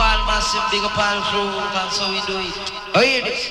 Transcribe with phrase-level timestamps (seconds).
[0.00, 1.44] all massive, big all crew,
[1.76, 2.56] that's how we do it.
[2.94, 3.50] Oh, hear this.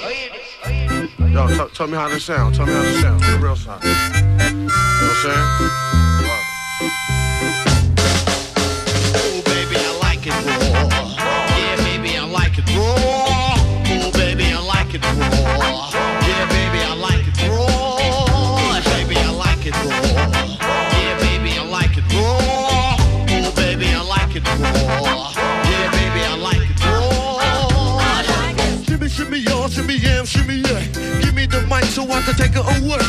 [1.31, 2.55] Yo, tell me how this sound.
[2.55, 3.21] Tell me how this sound.
[3.21, 3.83] The real sound.
[3.83, 6.08] You know what I'm saying?
[31.99, 33.03] So I can take it away.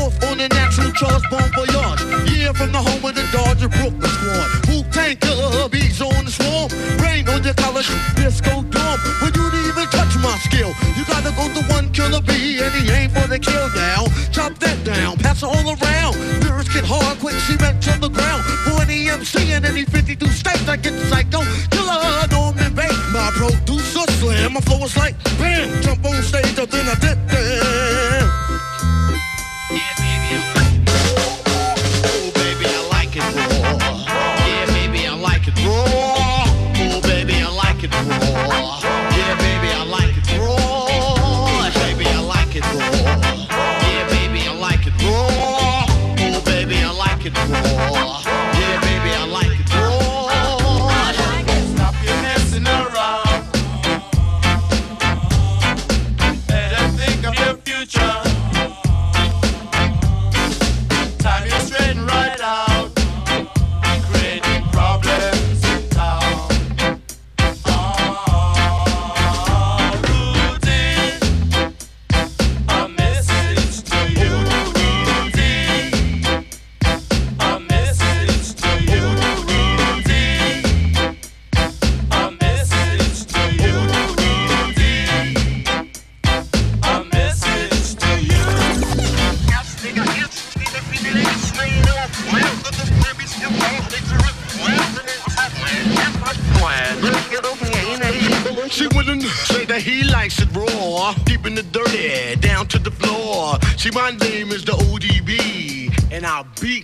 [0.00, 2.00] Off on the natural charge, bon voyage.
[2.32, 4.48] Yeah, from the home of the Dodger Brooklyn squad.
[4.68, 5.20] Who tank
[5.70, 6.72] bees on the swarm.
[7.04, 8.98] Rain on your college disco dorm.
[9.20, 12.72] When you didn't even touch my skill, you gotta go to one killer bee and
[12.72, 14.08] he ain't for the kill now.
[14.32, 16.16] Chop that down, pass it all around.
[16.40, 18.42] Lyrics get hard, quick cement to the ground.
[18.64, 21.42] For MC in any 52 states, I get psycho.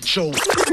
[0.00, 0.67] I'll beat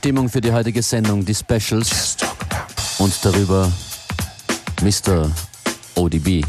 [0.00, 2.16] Stimmung für die heutige Sendung, die Specials.
[2.96, 3.70] Und darüber
[4.80, 5.30] Mr.
[5.94, 6.40] ODB.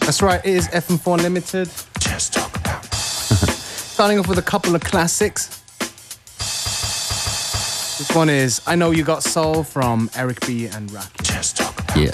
[0.00, 1.70] That's right, it is FM4 Limited.
[3.94, 5.62] Starting off with a couple of classics.
[7.96, 10.66] This one is I Know You Got Soul from Eric B.
[10.66, 11.24] and Raki.
[11.96, 12.12] Yeah.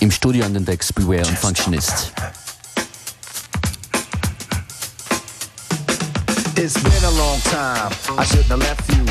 [0.00, 2.14] Im Studio an den Decks Beware und Functionist.
[6.54, 7.92] It's been a long time.
[8.18, 9.02] I shouldn't have left you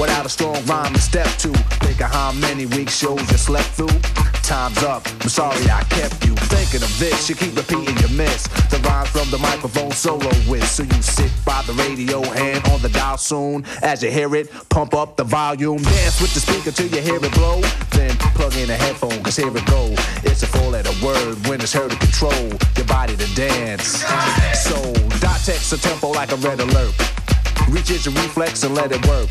[0.00, 1.48] without a strong rhyme to step to.
[1.78, 4.21] Think of how many weak shows you slept through.
[4.52, 5.08] Time's up.
[5.22, 7.26] I'm sorry I kept you thinking of this.
[7.26, 8.48] You keep repeating your miss.
[8.68, 10.68] The rhymes from the microphone solo with.
[10.68, 13.64] So you sit by the radio, hand on the dial soon.
[13.82, 15.80] As you hear it, pump up the volume.
[15.80, 17.62] Dance with the speaker till you hear it blow.
[17.92, 19.88] Then plug in a headphone, cause here it go.
[20.22, 22.44] It's a four letter word when it's heard to control
[22.76, 24.04] your body to dance.
[24.68, 24.76] So
[25.18, 26.92] dot text a tempo like a red alert.
[27.70, 29.30] Reach your reflex and let it work.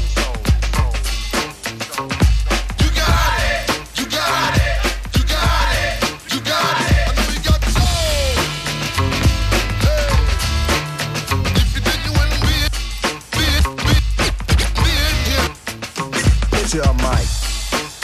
[16.79, 17.27] A mic.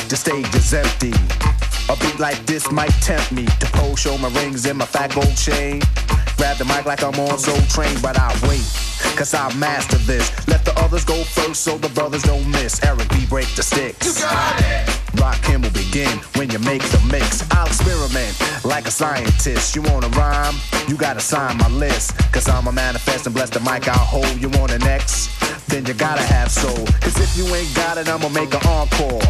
[0.10, 1.14] The stage is empty.
[1.90, 5.14] A beat like this might tempt me to pose, show my rings and my fat
[5.14, 5.82] gold chain.
[6.36, 8.66] Grab the mic like I'm on Soul Train, but I wait.
[9.16, 10.30] Cause I master this.
[10.48, 12.84] Let the others go first so the brothers don't miss.
[12.84, 13.26] Eric B.
[13.28, 14.06] Break the sticks.
[14.06, 14.97] You got it.
[15.16, 17.44] Rakim will begin when you make the mix.
[17.52, 18.34] I'll experiment
[18.66, 19.76] like a scientist.
[19.76, 20.56] You wanna rhyme?
[20.88, 22.18] You gotta sign my list.
[22.32, 24.42] Cause I'm a manifest and bless the mic I'll hold.
[24.42, 25.30] You want an X?
[25.68, 26.86] Then you gotta have soul.
[27.02, 29.22] Cause if you ain't got it, I'ma make an encore.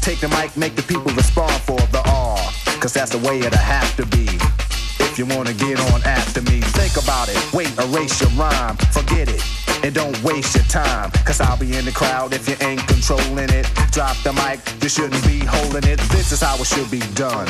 [0.00, 2.38] Take the mic, make the people respond for the R.
[2.80, 4.26] Cause that's the way it'll have to be.
[5.00, 7.38] If you wanna get on after me, think about it.
[7.52, 9.69] Wait, erase your rhyme, forget it.
[9.82, 13.48] And don't waste your time, cause I'll be in the crowd if you ain't controlling
[13.48, 13.66] it.
[13.92, 15.98] Drop the mic, you shouldn't be holding it.
[16.12, 17.48] This is how it should be done.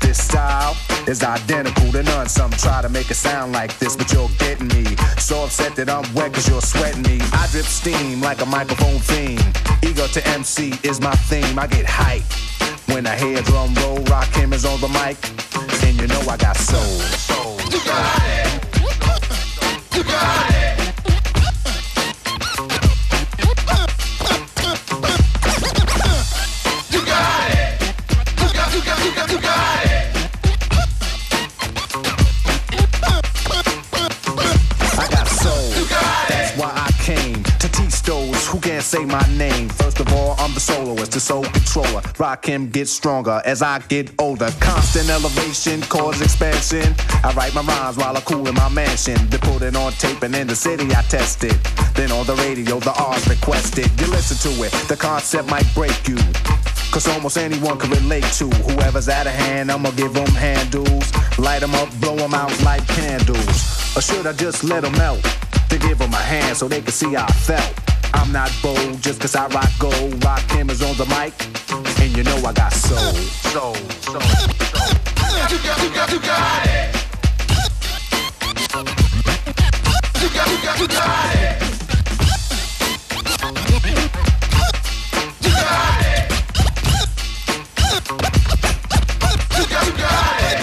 [0.00, 0.76] This style
[1.08, 2.28] is identical to none.
[2.28, 4.84] Some try to make it sound like this, but you're getting me.
[5.18, 7.18] So upset that I'm wet cause you're sweating me.
[7.32, 9.40] I drip steam like a microphone theme.
[9.82, 11.58] Ego to MC is my theme.
[11.58, 12.22] I get hype
[12.94, 13.98] when I hear drum roll.
[14.06, 15.18] Rakim is on the mic,
[15.84, 17.58] and you know I got soul.
[17.70, 18.56] You got it.
[19.96, 20.65] You got it.
[38.86, 39.68] Say my name.
[39.68, 42.02] First of all, I'm the soloist, the soul controller.
[42.22, 44.48] Rakim, get stronger as I get older.
[44.60, 46.94] Constant elevation, cause expansion.
[47.24, 49.18] I write my rhymes while I cool in my mansion.
[49.28, 51.58] They put it on tape and in the city I test it.
[51.96, 53.90] Then on the radio, the R's requested.
[54.00, 56.18] You listen to it, the concept might break you.
[56.92, 59.72] Cause almost anyone can relate to whoever's out of hand.
[59.72, 63.96] I'ma give them handles, light them up, blow them out like candles.
[63.96, 65.24] Or should I just let them melt?
[65.70, 67.85] To give them a hand so they can see how I felt.
[68.14, 70.24] I'm not bold just cause I rock gold.
[70.24, 71.32] Rock cameras on the mic,
[72.00, 73.12] and you know I got soul.
[73.52, 74.20] Soul, soul, soul.
[75.50, 76.96] You got, you got, you got it.
[80.20, 81.62] You got, you got, you got it.
[85.42, 86.32] You got it.
[89.56, 90.58] You got, you got it.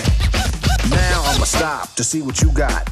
[0.89, 2.89] Now I'ma stop to see what you got.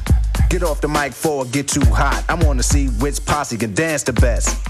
[0.52, 2.26] Get off the mic before it get too hot.
[2.28, 4.60] I wanna see which posse can dance the best.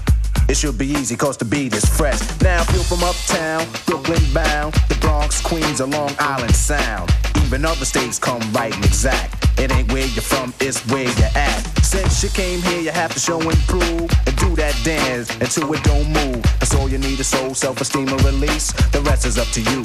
[0.47, 2.21] It should be easy cause the beat is fresh.
[2.39, 7.11] Now you're from uptown, Brooklyn bound, the Bronx, Queens, or Long Island Sound.
[7.43, 9.45] Even other states come right and exact.
[9.59, 11.59] It ain't where you're from, it's where you're at.
[11.83, 15.73] Since you came here, you have to show and prove and do that dance until
[15.73, 16.41] it don't move.
[16.59, 18.71] That's all you need is soul, self-esteem, and release.
[18.93, 19.83] The rest is up to you.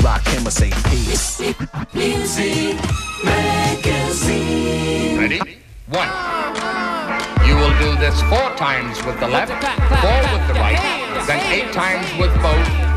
[0.00, 1.38] Rakim or say peace.
[5.18, 5.40] Ready?
[5.88, 6.08] One.
[7.44, 10.78] You will do this four times with the left, four with the right,
[11.26, 12.87] then eight times with both,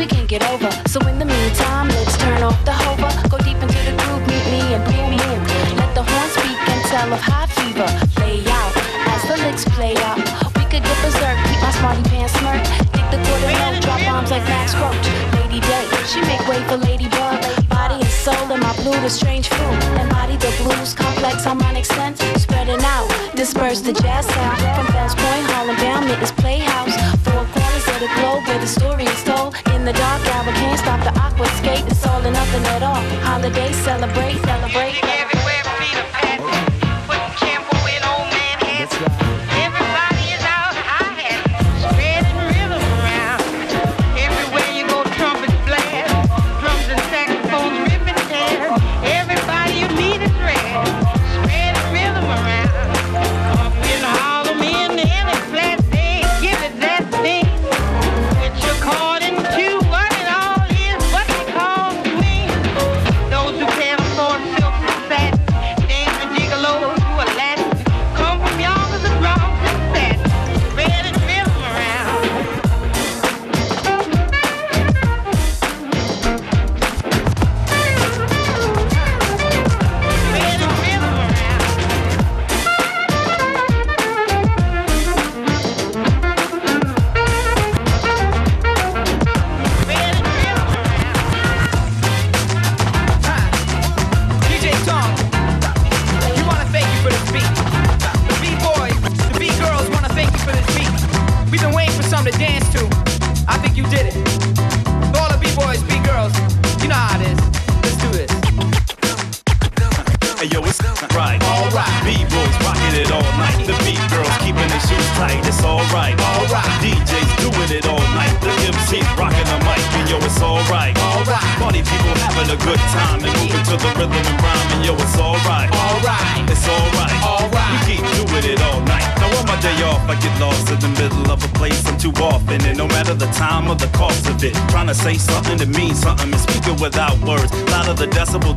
[0.00, 0.70] we can't get over.
[0.88, 4.44] So in the meantime, let's turn off the hover, go deep into the groove, meet
[4.48, 5.38] me and Blue Moon.
[5.76, 7.84] Let the horn speak and tell of high fever.
[8.16, 8.72] Play out
[9.12, 10.16] as the licks play out.
[10.56, 12.64] We could get berserk, keep my smarty pants smirk.
[12.96, 15.06] Dig the quarter note, drop bombs like Max Roach.
[15.36, 17.36] Lady Day, she make way for Ladybug.
[17.68, 19.76] Body and soul in my blue, the strange fruit.
[20.00, 22.24] Embody the blues, complex harmonic sense.
[22.40, 24.60] Spreading out, disperse the jazz sound.
[24.76, 24.89] From
[29.92, 31.84] the dark hour, can't stop the aqua skate.
[31.86, 33.02] It's all or nothing at all.
[33.22, 34.99] Holiday, celebrate, celebrate.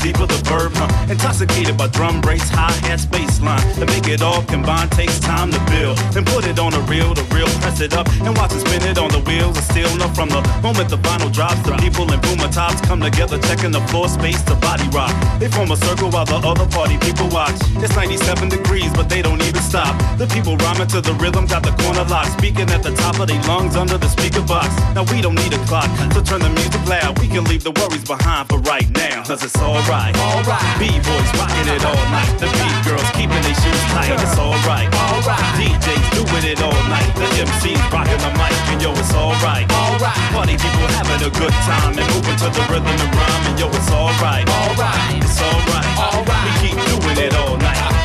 [0.04, 0.74] Deeper the verb?
[1.10, 3.64] Intoxicated by drum breaks, hi hats, bass line.
[3.76, 5.98] To make it all combine takes time to build.
[6.14, 7.33] Then put it on a reel, press
[7.84, 9.56] it up and watch it spin it on the wheels.
[9.60, 13.02] And still no from the moment the vinyl drops, the people in boomer tops come
[13.02, 15.13] together, checking the floor space to body rock.
[15.40, 17.56] They form a circle while the other party people watch.
[17.84, 19.94] It's 97 degrees, but they don't even stop.
[20.18, 23.28] The people rhyming to the rhythm, got the corner locked, speaking at the top of
[23.28, 24.72] their lungs under the speaker box.
[24.96, 27.20] Now we don't need a clock, so turn the music loud.
[27.20, 30.16] We can leave the worries behind for right now, cause it's alright.
[30.16, 30.80] Alright.
[30.80, 32.32] B-boys rocking it all night.
[32.40, 34.12] The beat girls keeping their shoes tight.
[34.12, 34.92] It's alright.
[34.92, 35.40] Alright.
[35.58, 37.08] DJs doing it all night.
[37.16, 39.66] The MCs rocking the mic, and yo, it's alright.
[39.72, 40.20] Alright.
[40.36, 43.68] Party people having a good time and moving to the rhythm and rhyme, and yo,
[43.70, 44.48] it's alright.
[44.48, 45.24] Alright.
[45.24, 45.90] It's alright.
[45.98, 46.62] Alright.
[46.62, 48.03] We keep doing it all night.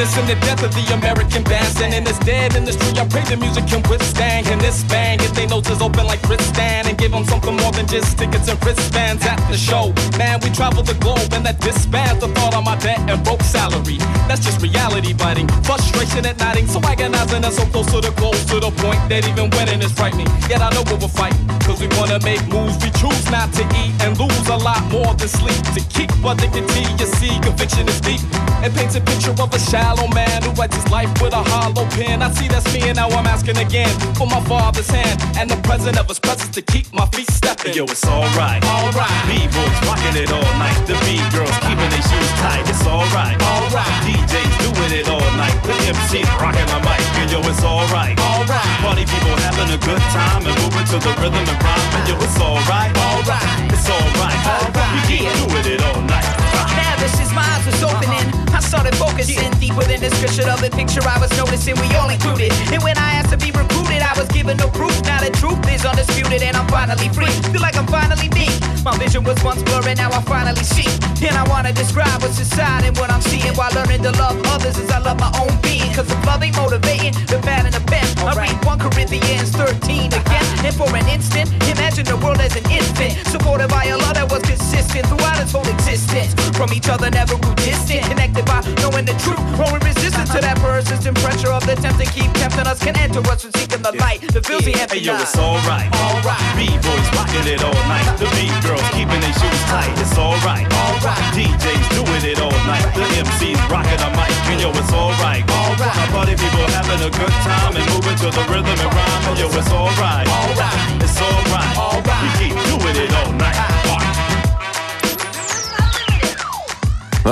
[0.00, 1.76] Witnessing the death of the American band.
[1.76, 4.46] Standing this dead I pray the music can withstand.
[4.46, 7.86] Can this band get their noses open like Tristan and give them something more than
[7.86, 9.92] just tickets and wristbands at the show?
[10.16, 13.42] Man, we travel the globe and that disbands the thought on my debt and broke
[13.42, 13.98] salary.
[14.24, 18.32] That's just reality biting, frustration at nighting, so agonizing and so close to the goal
[18.32, 20.28] to the point that even winning is frightening.
[20.48, 22.76] Yet I know what we're fighting, cause we wanna make moves.
[22.82, 25.62] We choose not to eat and lose a lot more than sleep.
[25.76, 28.20] To keep our dignity, you see, conviction is deep.
[28.64, 31.86] It paints a picture of a shallow man who writes his life with a hollow
[31.96, 32.22] pen.
[32.22, 35.56] I see that's me and now I'm asking again for my father's hand and the
[35.68, 37.74] present of his presence to keep my feet stepping.
[37.74, 38.62] Yo, it's alright.
[38.64, 39.16] Alright.
[39.30, 40.78] B-boys rocking it all night.
[40.90, 42.64] The B-girls keeping their shoes tight.
[42.66, 43.38] It's alright.
[43.40, 43.94] Alright.
[44.04, 45.56] DJs doing it all night.
[45.62, 47.00] The MCs rocking the mic.
[47.30, 48.18] Yo, it's alright.
[48.18, 48.66] Alright.
[48.82, 51.94] Party people having a good time and moving to the rhythm and rhyme.
[51.96, 52.92] And yo, it's alright.
[52.96, 53.72] Alright.
[53.72, 54.40] It's alright.
[54.46, 54.90] Alright.
[54.94, 56.49] We keep doing it all night.
[56.76, 58.26] Now this is my eyes was opening.
[58.52, 61.76] I started focusing deeper than description of the picture I was noticing.
[61.80, 62.52] We all included.
[62.72, 64.94] And when I asked to be recruited, I was given no proof.
[65.04, 67.32] Now the truth is undisputed, and I'm finally free.
[67.52, 68.48] Feel like I'm finally me.
[68.84, 70.88] My vision was once blurry, now I finally see.
[71.26, 74.78] And I wanna describe what's inside and what I'm seeing while learning to love others
[74.78, 75.92] as I love my own being.
[75.92, 78.18] Cause I'm loving, motivating, the bad and the best.
[78.24, 80.22] I read 1 Corinthians 13 again.
[80.24, 80.66] Uh-huh.
[80.66, 83.12] And for an instant, imagine the world as an infant.
[83.28, 86.49] Supported by a love that was consistent throughout its whole existence.
[86.54, 88.04] From each other, never grew distant.
[88.06, 89.40] Connected by knowing the truth.
[89.56, 92.78] Growing resistance to that persistent pressure of the attempt to keep tempting us.
[92.78, 95.88] Can enter us from seeking the light that fills the empty Hey yo, it's alright.
[95.96, 96.42] Alright.
[96.56, 98.06] B-boys rocking it all night.
[98.18, 99.92] The B-girls keeping their shoes tight.
[100.00, 100.66] It's alright.
[100.68, 101.24] Alright.
[101.36, 102.84] DJs doing it all night.
[102.94, 104.32] The MCs rocking a mic.
[104.50, 105.44] And yo, it's alright.
[105.46, 105.96] Alright.
[105.96, 109.22] Our party people having a good time and moving to the rhythm and rhyme.
[109.30, 110.26] And yo, it's alright.
[110.28, 110.80] Alright.
[111.02, 111.74] It's alright.
[111.78, 112.22] Alright.
[112.24, 113.56] We keep doing it all night.
[113.88, 114.09] Wa, wa,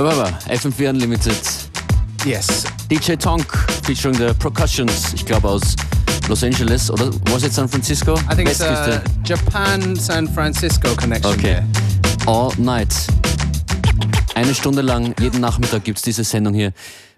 [0.04, 0.26] wa.
[0.48, 1.36] FM4 Unlimited.
[2.24, 2.64] Yes.
[2.88, 3.46] DJ Tonk
[3.84, 5.76] featuring the Percussions, ich glaube aus
[6.28, 8.14] Los Angeles oder was jetzt San Francisco?
[8.30, 9.02] I think it's a Westküste.
[9.24, 11.32] Japan San Francisco connection.
[11.32, 11.62] Okay.
[11.62, 11.66] there.
[12.26, 12.94] All Night.
[14.34, 16.72] Eine Stunde lang, jeden Nachmittag gibt es diese Sendung hier.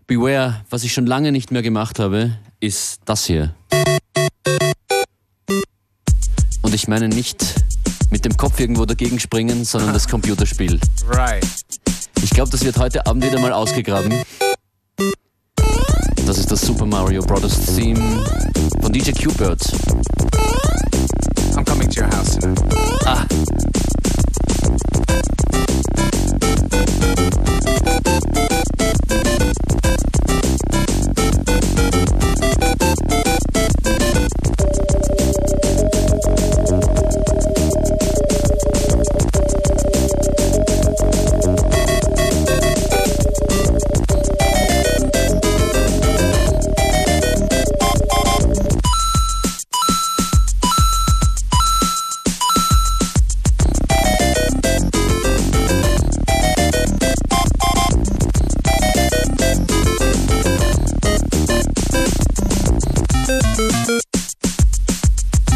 [0.06, 3.54] Beware, was ich schon lange nicht mehr gemacht habe, ist das hier.
[6.62, 7.44] Und ich meine nicht
[8.10, 10.80] mit dem Kopf irgendwo dagegen springen, sondern das Computerspiel.
[11.08, 11.44] Right.
[12.22, 14.22] Ich glaube, das wird heute Abend wieder mal ausgegraben.
[16.26, 17.58] Das ist das Super Mario Bros.
[17.76, 18.24] Theme
[18.80, 19.60] von DJ Q-Bird.
[21.56, 22.60] I'm coming to your house tonight.
[23.04, 23.26] Ah.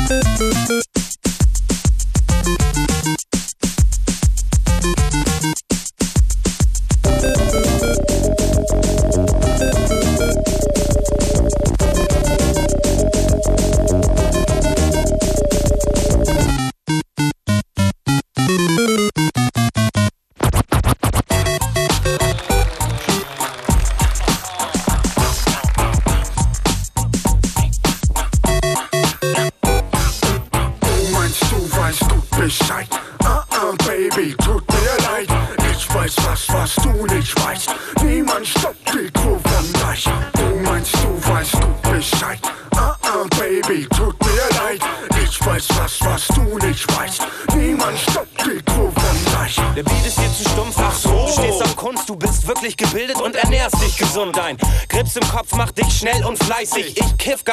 [0.06, 0.53] Música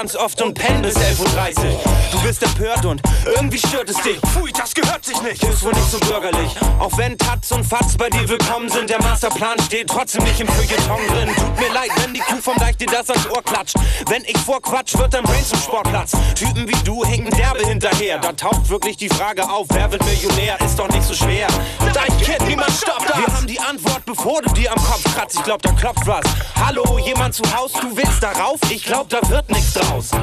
[0.02, 1.80] ganz oft und penn bis 11.30 Uhr.
[2.12, 4.18] Du bist empört und irgendwie stört es dich.
[4.34, 5.44] Pfui, das gehört sich nicht.
[5.44, 6.56] Ist wohl nicht so bürgerlich.
[6.80, 8.28] Auch wenn Taz und Fatz bei dir
[8.62, 11.30] willkommen sind, der Masterplan steht trotzdem nicht im Feuilleton drin.
[11.36, 13.76] Tut mir leid, wenn die Kuh vom Deich dir das ans Ohr klatscht.
[14.08, 16.12] Wenn ich vorquatsch, wird dein Brain zum Sportplatz.
[16.36, 18.20] Typen wie du hinken derbe hinterher.
[18.20, 20.60] Da taucht wirklich die Frage auf, wer wird Millionär?
[20.62, 21.48] Ist doch nicht so schwer.
[21.94, 23.18] Dein Kind, niemand stoppt das.
[23.18, 25.36] Wir haben die Antwort, bevor du dir am Kopf kratzt.
[25.36, 26.26] Ich glaub, da klopft was.
[26.64, 28.60] Hallo, jemand zu Haus, du willst darauf?
[28.70, 30.10] Ich glaub, da wird nichts draus.
[30.12, 30.20] Du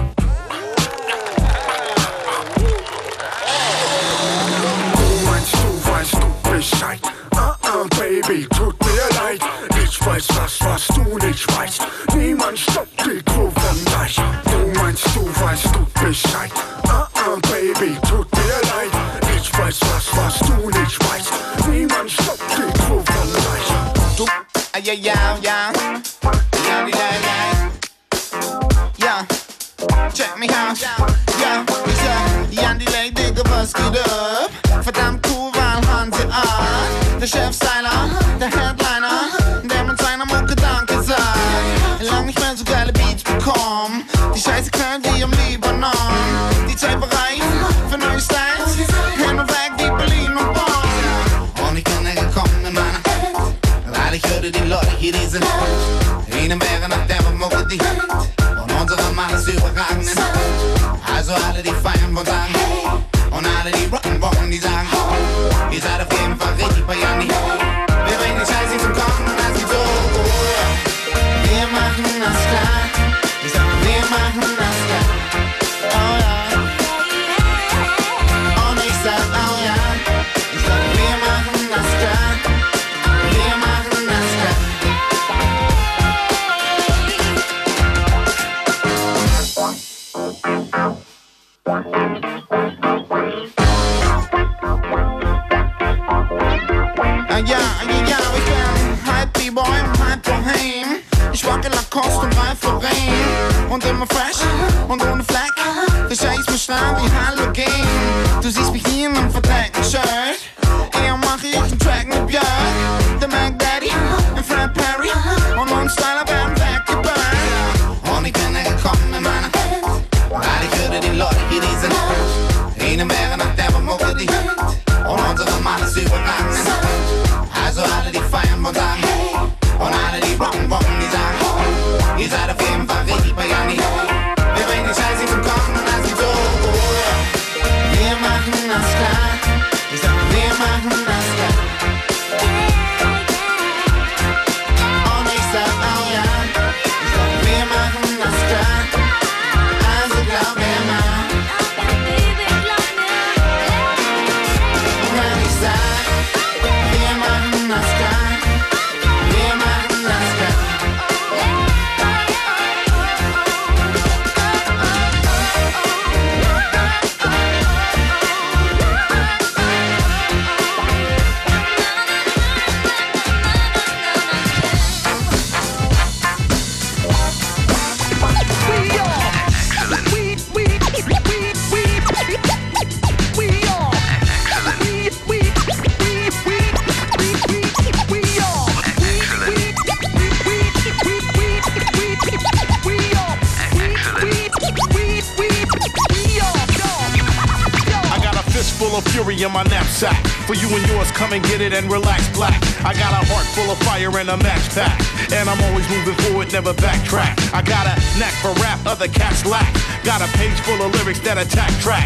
[5.26, 7.07] meinst, du weißt, du Bescheid.
[8.08, 9.40] Baby, tut mir leid.
[9.84, 11.82] Ich weiß was, was du nicht weißt.
[12.14, 13.50] Niemand stoppt die Crew
[13.84, 14.16] gleich.
[14.44, 16.50] Du meinst, du weißt, du Bescheid.
[16.88, 18.90] Ah, ah, Baby, tut mir leid.
[19.36, 21.68] Ich weiß was, was du nicht weißt.
[21.68, 24.16] Niemand stoppt die Crew gleich.
[24.16, 25.36] Du, ah, ja, ja.
[25.42, 25.70] Ja,
[37.28, 38.08] Chefstyler,
[38.40, 39.28] der Headliner,
[39.62, 41.20] der mit seiner Mucke Danke sagt.
[42.00, 44.04] Lang nicht mehr so geile Beats bekommen.
[44.34, 45.92] Die Scheiße knallt wie im Libanon.
[46.66, 47.42] Die Zeit bereit
[47.90, 48.76] für neue Styles.
[49.16, 51.68] Hin und weg, die Berlin und Bonn.
[51.68, 52.98] Und ich bin gekommen in meiner
[53.86, 55.44] weil ich hörte die Leute hier, die sind
[56.42, 60.08] Ihnen wäre nach der Mucke die Und unsere Mann ist überragend
[61.14, 62.57] Also alle, die feiern, wollen sagen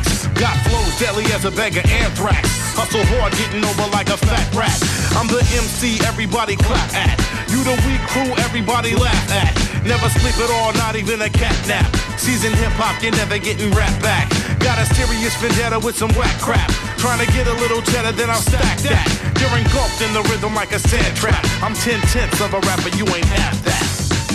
[0.03, 0.27] tracks.
[0.39, 2.49] Got flows deadly as a bag of anthrax.
[2.75, 4.75] Hustle hard, getting over like a fat rat.
[5.17, 7.19] I'm the MC everybody clap at.
[7.51, 9.53] You the weak crew everybody laugh at.
[9.85, 11.87] Never sleep at all, not even a cat nap.
[12.17, 14.31] Season hip hop, you're never getting rap back.
[14.61, 16.71] Got a serious vendetta with some whack crap.
[16.97, 19.07] Trying to get a little cheddar, then I'll stack that.
[19.43, 21.43] You're engulfed in the rhythm like a sand trap.
[21.61, 23.85] I'm ten tenths of a rapper, you ain't half that.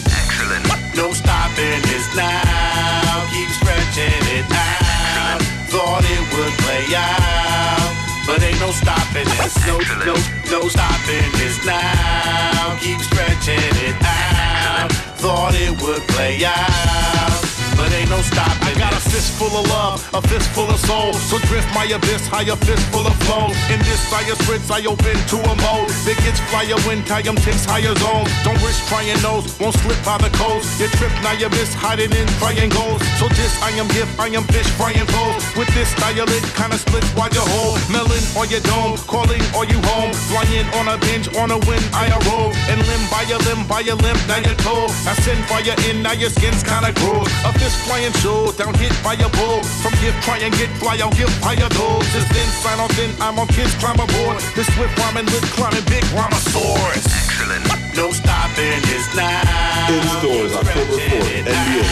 [0.04, 0.68] Excellent.
[0.96, 3.26] No stopping this now.
[3.32, 5.57] Keep stretching it out.
[5.68, 7.92] Thought it would play out.
[8.26, 9.56] But ain't no stopping this.
[9.68, 9.78] No,
[10.08, 10.16] no,
[10.52, 12.78] no stopping this now.
[12.80, 14.92] Keep stretching it out.
[15.20, 17.44] Thought it would play out.
[17.76, 18.68] But ain't no stopping.
[18.68, 21.14] I got a fist full of love, a fist full of soul.
[21.14, 23.52] So drift my abyss, higher fist full of flow.
[23.68, 27.68] In this fire spritz, I open to a mode that gets flyer when time takes
[27.68, 28.32] higher zones.
[28.48, 30.80] Don't risk trying those, won't slip by the coast.
[30.80, 33.04] You trip, now you miss, hiding in triangles.
[33.20, 35.44] So this I am gift, I am fish, frying poles.
[35.60, 37.76] With this style, it kinda splits while you hold.
[37.92, 40.16] Melon or your dome, calling or you home.
[40.32, 42.56] Flying on a binge, on a win, I roll.
[42.72, 44.92] And limb by a limb, by a limb, now you're told.
[45.04, 47.28] I send fire in, now your skin's kinda grows.
[47.44, 49.60] A fist flying show, down hit by a bull.
[49.84, 52.08] From gift, try and get fly, I'll give higher those.
[52.16, 54.37] Just then, sign off, then I'm on kids, climb aboard.
[54.54, 57.06] This swift rhyming, lip climbing, big rhinosaurus.
[57.10, 57.66] Excellent.
[57.96, 59.42] No stopping this now.
[59.90, 61.84] In stores October 4th, NBA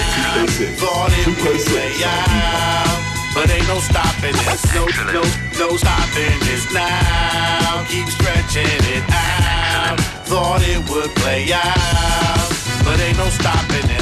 [0.46, 0.78] 2K6.
[0.78, 3.02] Thought it would play out.
[3.34, 4.62] But ain't no stopping this.
[4.74, 5.24] No, no,
[5.58, 7.86] no stopping this now.
[7.90, 10.00] Keep stretching it out.
[10.30, 12.50] Thought it would play out.
[12.86, 13.95] But ain't no stopping this.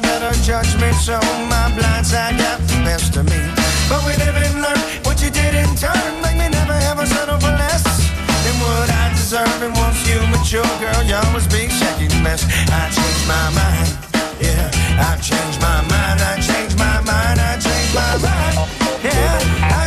[0.00, 3.40] Better judgment, so my blind side got the best of me.
[3.88, 6.10] But we live and learn what you did in turn.
[6.22, 7.84] Make me never ever settle for less
[8.44, 9.62] than what I deserve.
[9.62, 12.44] And once you mature, girl, you always be second best.
[12.68, 13.90] I changed my mind.
[14.40, 14.68] Yeah,
[15.00, 16.20] I changed my mind.
[16.20, 17.40] I changed my mind.
[17.40, 18.54] I changed my mind.
[19.00, 19.85] Yeah, I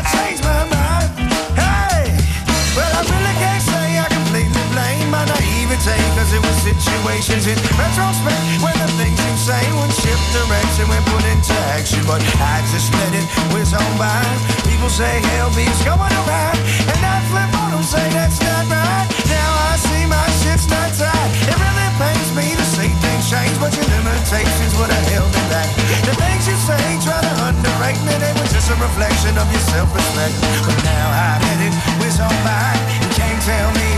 [5.90, 10.86] naivete, cause it was situations in retrospect when the things you say would shift direction
[10.90, 12.02] when put into action.
[12.06, 14.22] But I just let it whiz on by.
[14.70, 16.58] People say hell beats going around,
[16.90, 19.08] and I flip on them, say that's not right.
[19.30, 21.30] Now I see my shit's not tight.
[21.50, 25.44] It really pains me to see things change, but your limitations would have held me
[25.50, 25.70] back.
[26.06, 29.64] The things you say try to underrate me, they were just a reflection of your
[29.74, 30.36] self-respect.
[30.66, 32.78] But now I let it whiz on by.
[33.02, 33.90] You can't tell me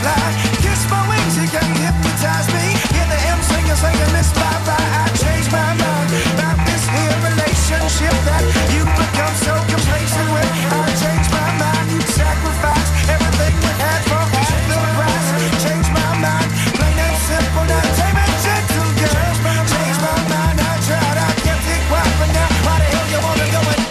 [0.00, 0.32] fly.
[0.64, 2.66] Kiss my wings, you can't hypnotize me.
[2.92, 5.04] Hear the M singer singing this bye bye.
[5.04, 10.50] I changed my mind about this relationship that you become so complacent with.
[10.72, 11.88] I changed my mind.
[12.16, 15.28] Sacrifice everything we had for half the price.
[15.64, 17.64] Changed my mind, plain and simple.
[17.68, 19.34] Now take me gentle, girl.
[19.68, 20.58] Changed my mind.
[20.60, 23.90] I tried, I kept it quiet, but now why the hell you wanna go and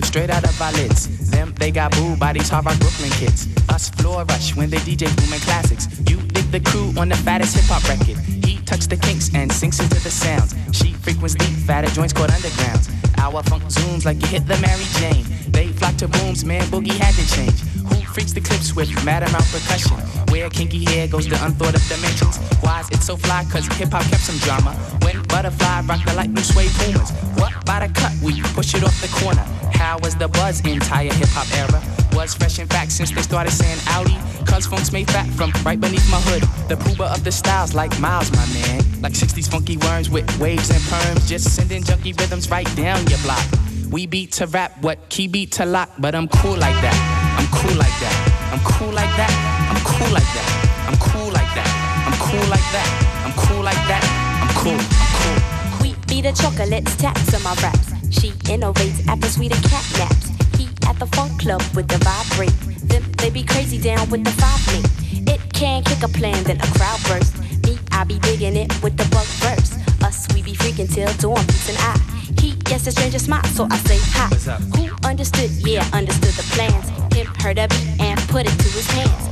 [0.00, 1.30] flow straight out of our lids.
[1.30, 3.48] Them, they got booed by these hard rock Brooklyn kids.
[3.68, 5.88] Us floor rush when they DJ booming classics.
[6.08, 8.16] You dig the crew on the fattest hip hop record.
[8.44, 10.54] He touch the kinks and sinks into the sounds.
[10.72, 12.88] She frequents deep, fatter joints called undergrounds.
[13.18, 15.24] Our funk zooms like you hit the Mary Jane.
[15.50, 17.60] They flock to booms, man, boogie had to change.
[17.88, 19.96] Who freaks the clips with mad amount percussion?
[20.30, 22.38] Where kinky hair goes to unthought of dimensions.
[22.62, 23.44] Why is it so fly?
[23.50, 24.72] Cause hip hop kept some drama.
[25.02, 27.10] When butterfly rock the like new suede pumas.
[27.36, 28.12] What by the cut?
[28.22, 29.44] We push it off the corner.
[29.72, 31.82] How was the buzz entire hip hop era?
[32.12, 34.18] Was fresh in fact since they started saying Audi.
[34.46, 36.42] Cause funk's made fat from right beneath my hood.
[36.68, 38.82] The pooba of the styles like Miles, my man.
[39.00, 41.26] Like 60s funky worms with waves and perms.
[41.28, 43.44] Just sending junky rhythms right down your block.
[43.90, 46.94] We beat to rap, what key beat to lock, but I'm cool like that.
[47.38, 48.30] I'm cool like that.
[48.52, 49.30] I'm cool like that.
[49.70, 50.46] I'm cool like that.
[50.88, 51.66] I'm cool like that.
[52.06, 52.88] I'm cool like that.
[53.24, 54.02] I'm cool like that.
[54.42, 54.78] I'm cool.
[54.78, 55.82] I'm cool.
[55.82, 57.89] Wheat be the chocolates, taps on my raps.
[58.10, 60.28] She innovates after sweeter cat naps.
[60.58, 62.54] He at the funk club with the vibrate.
[62.88, 65.32] Them they be crazy down with the five me.
[65.32, 67.38] It can kick a plan, then a crowd burst.
[67.64, 69.76] Me, I be digging it with the bug verse.
[70.02, 71.98] Us, we be freaking till dawn, peace and I.
[72.40, 74.28] He gets a stranger smile, so I say hi.
[74.76, 75.50] Who understood?
[75.50, 76.88] Yeah, understood the plans.
[77.14, 79.29] Him heard a beat and put it to his hands.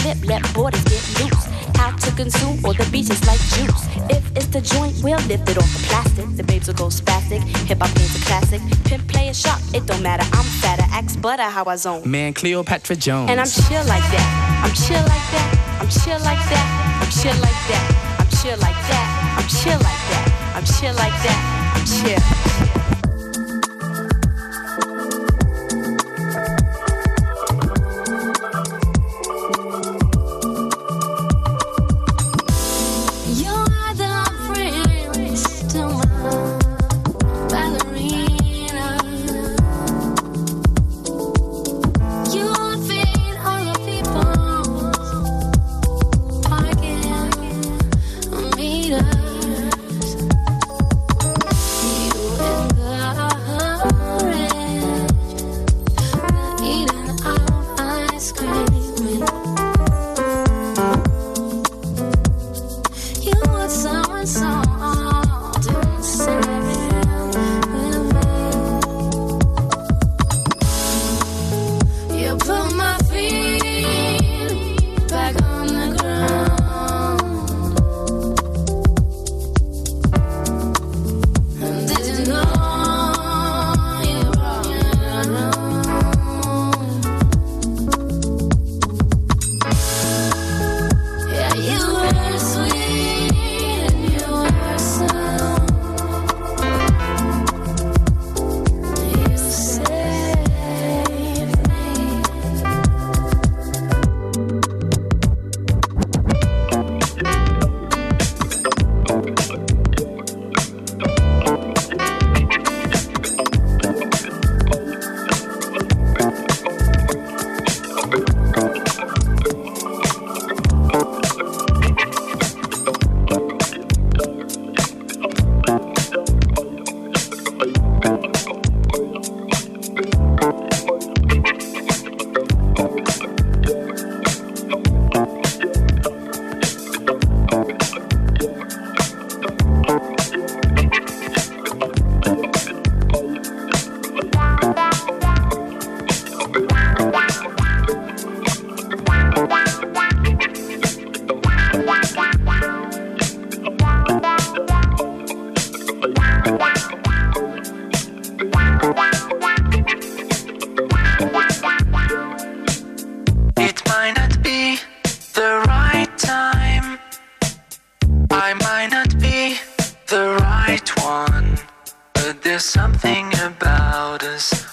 [0.00, 1.44] What I just flip, let borders get loose.
[1.76, 3.86] How to consume all the beaches like juice.
[4.08, 6.36] If it's the joint, we'll lift it off the plastic.
[6.36, 7.42] The babes will go spastic.
[7.66, 8.60] Hip hop game's a classic.
[8.84, 10.24] Pimp play a shot, it don't matter.
[10.32, 12.08] I'm fatter, axe butter, how I zone.
[12.10, 13.30] Man, Cleopatra Jones.
[13.30, 14.64] And I'm chill like that.
[14.64, 15.78] I'm chill like that.
[15.80, 16.66] I'm chill like that.
[17.02, 17.86] I'm chill like that.
[18.20, 19.36] I'm chill like that.
[19.38, 20.26] I'm chill like that.
[20.56, 21.40] I'm chill like that.
[21.76, 22.69] I'm chill.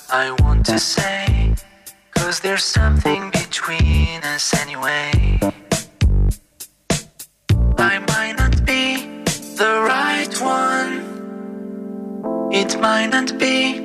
[0.10, 1.54] I want to say,
[2.16, 5.12] cause there's something between us anyway.
[7.78, 9.06] I might not be
[9.58, 11.04] the right one,
[12.54, 13.80] it might not be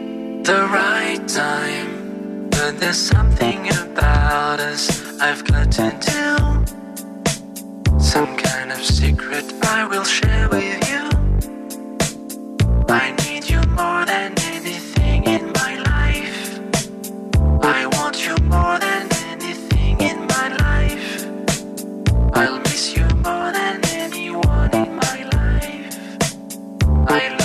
[0.45, 6.37] the right time, but there's something about us I've got to do.
[7.99, 11.03] Some kind of secret I will share with you.
[12.89, 13.22] I
[27.09, 27.42] I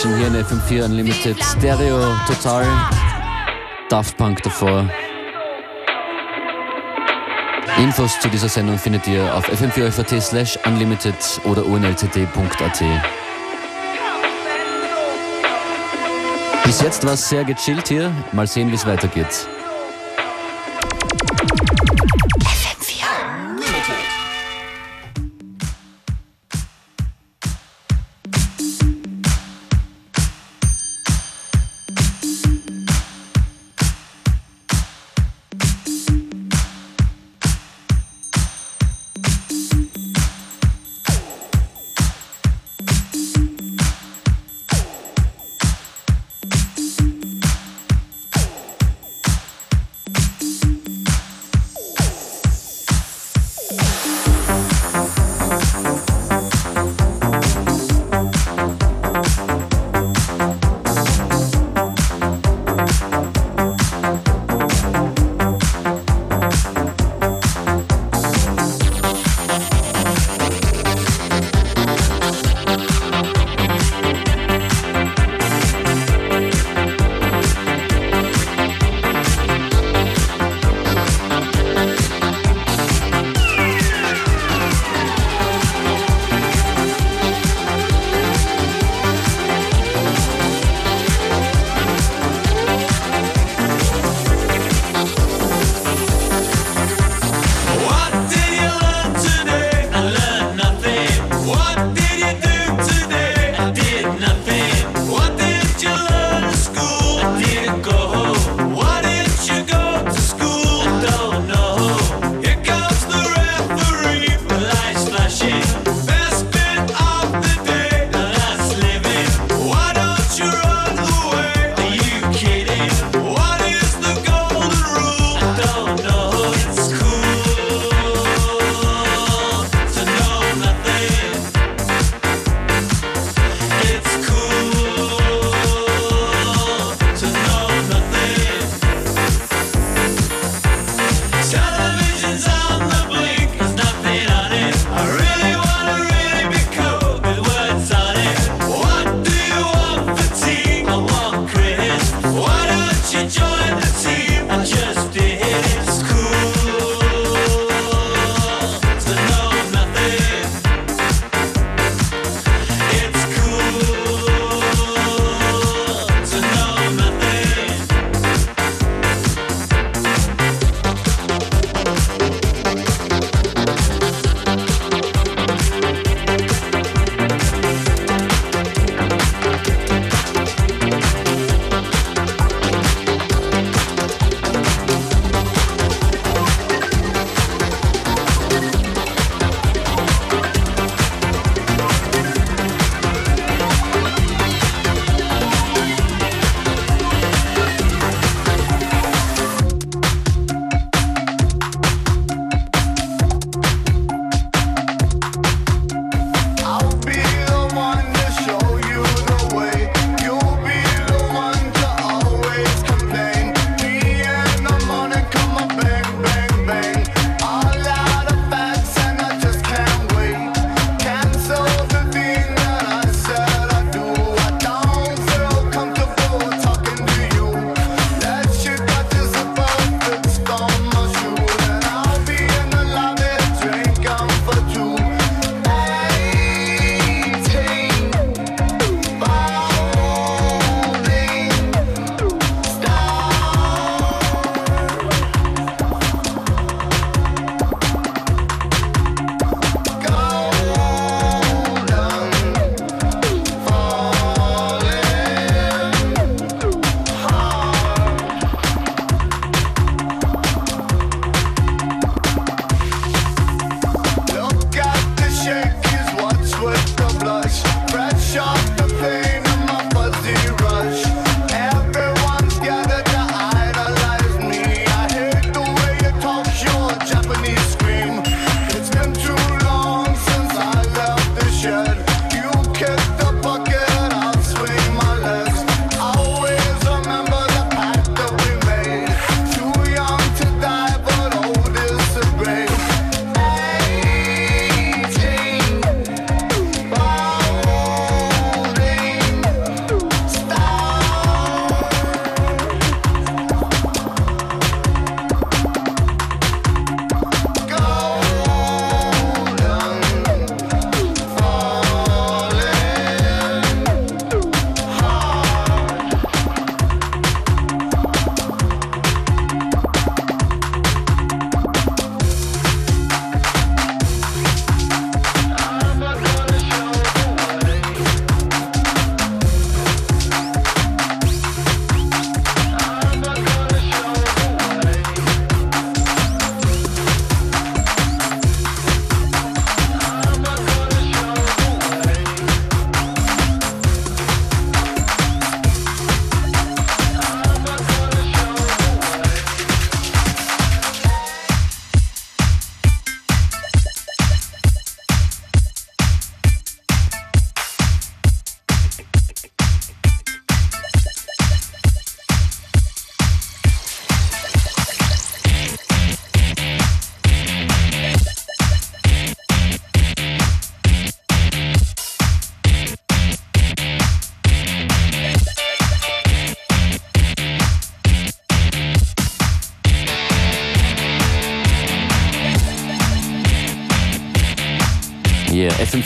[0.00, 1.36] Session hier in FM4 Unlimited.
[1.44, 2.66] Stereo total.
[3.90, 4.88] Daft Punk davor.
[7.76, 12.82] Infos zu dieser Sendung findet ihr auf fm4.at slash unlimited oder unltd.at.
[16.64, 18.10] Bis jetzt war es sehr gechillt hier.
[18.32, 19.48] Mal sehen, wie es weitergeht.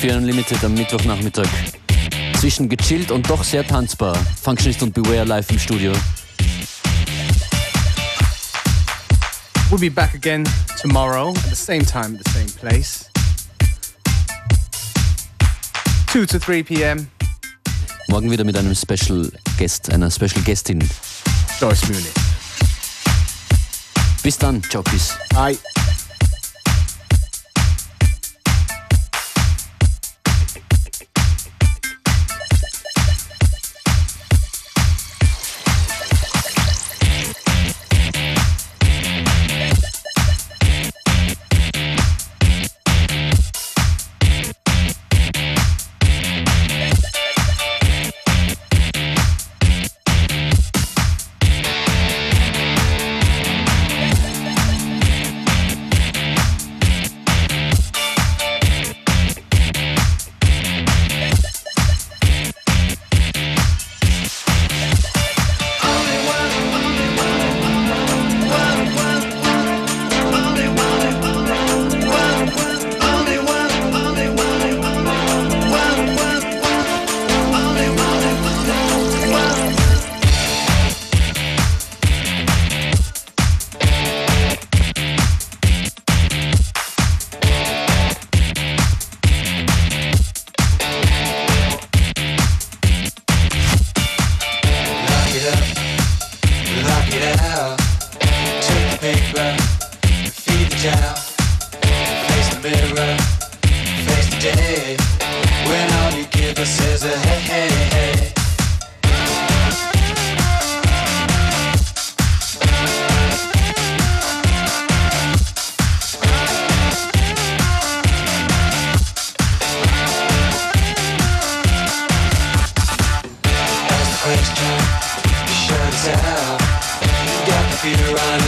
[0.04, 1.48] FM4 Unlimited am Mittwochnachmittag.
[2.38, 4.14] Zwischen gechillt und doch sehr tanzbar.
[4.42, 5.92] Functionist und Beware live im Studio.
[9.70, 10.44] We'll be back again
[10.80, 13.08] tomorrow at the same time, at the same place.
[16.12, 17.08] 2 to 3 p.m.
[18.08, 20.86] Morgen wieder mit einem Special Guest, einer Special Guestin.
[21.58, 22.12] Joyce Munich.
[24.22, 25.14] Bis dann, ciao, peace.
[25.30, 25.56] Bye.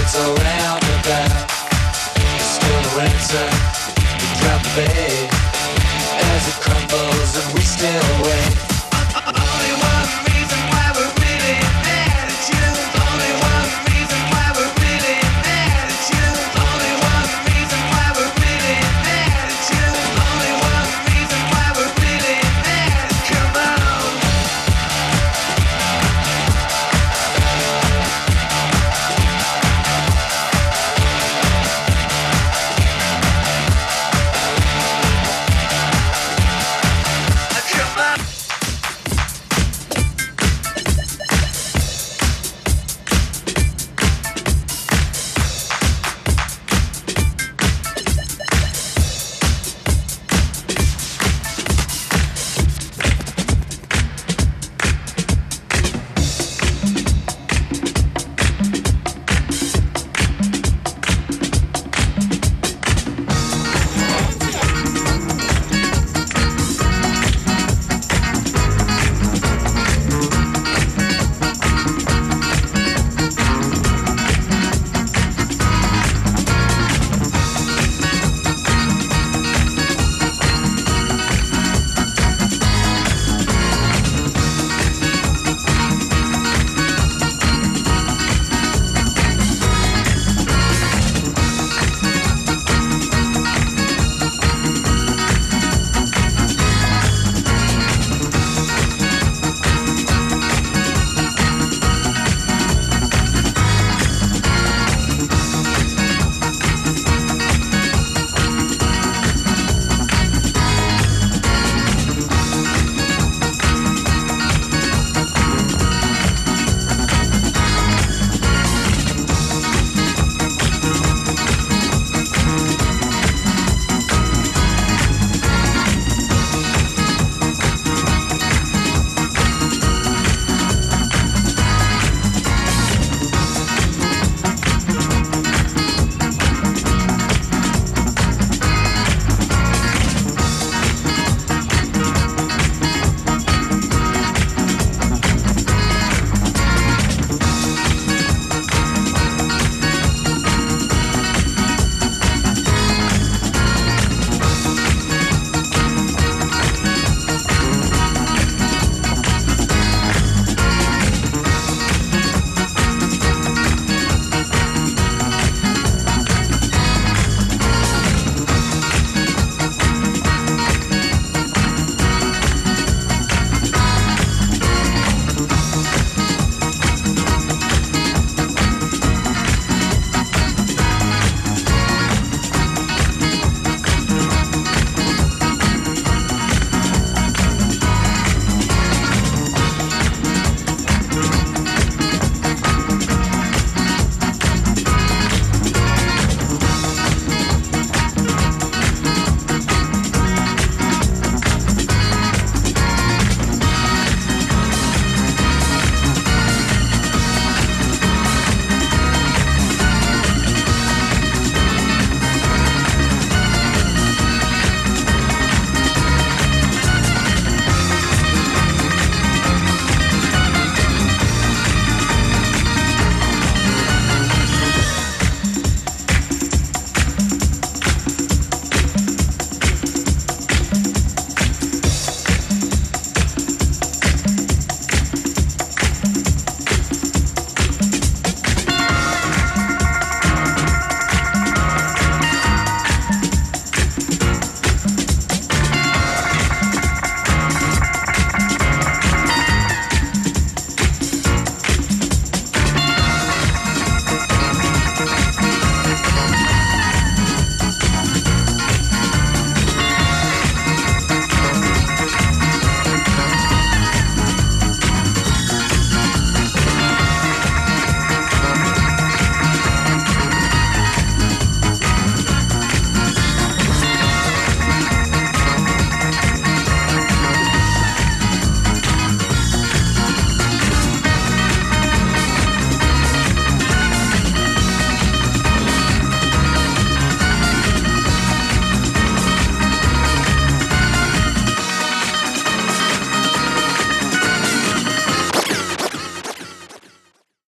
[0.07, 1.50] It's all round about.
[2.38, 2.92] Still the
[4.76, 5.28] bait
[6.32, 8.65] as it crumbles and we still wait.